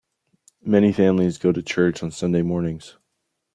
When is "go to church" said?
1.37-2.01